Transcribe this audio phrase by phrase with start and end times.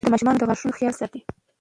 [0.03, 1.19] هغوی د ماشومانو د غاښونو خیال ساتي.